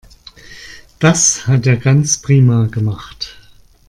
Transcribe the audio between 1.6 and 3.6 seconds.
er ganz prima gemacht.